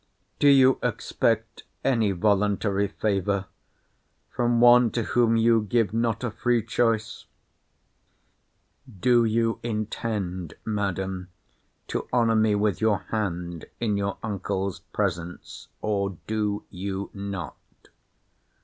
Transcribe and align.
Do 0.39 0.47
you 0.47 0.79
expect 0.81 1.61
any 1.83 2.11
voluntary 2.11 2.87
favour 2.87 3.45
from 4.31 4.59
one 4.59 4.89
to 4.93 5.03
whom 5.03 5.37
you 5.37 5.61
give 5.61 5.93
not 5.93 6.23
a 6.23 6.31
free 6.31 6.63
choice? 6.63 7.25
Do 8.99 9.25
you 9.25 9.59
intend, 9.61 10.55
Madam, 10.65 11.27
to 11.89 12.07
honour 12.11 12.35
me 12.35 12.55
with 12.55 12.81
your 12.81 13.01
hand, 13.11 13.65
in 13.79 13.95
your 13.95 14.17
uncle's 14.23 14.79
presence, 14.79 15.67
or 15.83 16.17
do 16.25 16.63
you 16.71 17.11
not? 17.13 17.61